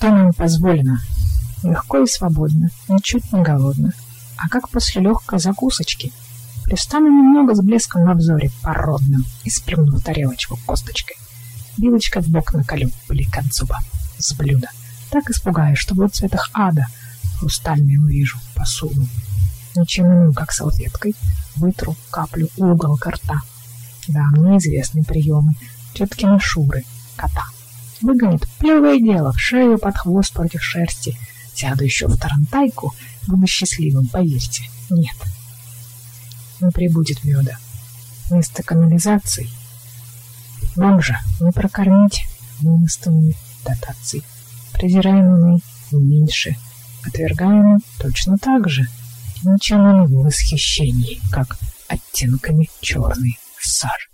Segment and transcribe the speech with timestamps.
[0.00, 0.98] Что нам позволено?
[1.62, 3.92] Легко и свободно, ничуть не голодно.
[4.38, 6.10] А как после легкой закусочки?
[6.64, 11.16] Пристану немного с блеском во взоре, породным, и сплюну в тарелочку косточкой.
[11.76, 13.76] Вилочка в бок наколю, блик от зуба,
[14.16, 14.70] с блюда.
[15.10, 16.86] Так испугаюсь, что в цветах ада
[17.38, 19.06] хрустальный увижу посуду.
[19.76, 21.14] Ничем иным, как салфеткой,
[21.56, 23.42] вытру каплю угол рта.
[24.08, 25.52] Да, мне известны приемы
[25.92, 26.84] теткины Шуры,
[27.16, 27.44] кота.
[28.02, 31.16] Выгонит плевое дело в шею под хвост против шерсти.
[31.54, 32.94] Сяду еще в тарантайку,
[33.26, 34.64] буду счастливым, поверьте.
[34.88, 35.16] Нет,
[36.60, 37.58] не прибудет меда.
[38.30, 39.50] Вместо канализации
[40.76, 42.24] вам же не прокормить
[42.60, 43.34] вымыстанными
[43.64, 44.22] дотаций.
[44.72, 45.60] Презираемыми
[45.92, 46.56] меньше,
[47.04, 48.86] отвергаемым точно так же.
[49.42, 54.08] Ничем в восхищении, как оттенками черной сажи.